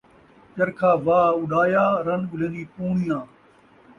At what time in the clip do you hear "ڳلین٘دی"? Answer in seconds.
2.31-2.63